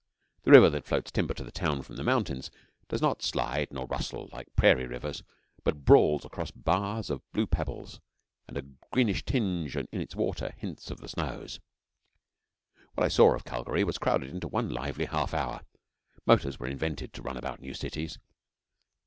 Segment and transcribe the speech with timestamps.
[0.41, 2.49] The river that floats timber to the town from the mountains
[2.87, 5.21] does not slide nor rustle like Prairie rivers,
[5.63, 7.99] but brawls across bars of blue pebbles,
[8.47, 11.59] and a greenish tinge in its water hints of the snows.
[12.95, 15.61] What I saw of Calgary was crowded into one lively half hour
[16.25, 18.17] (motors were invented to run about new cities).